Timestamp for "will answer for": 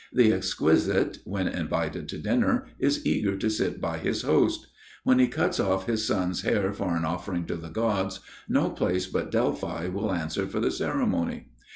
9.89-10.59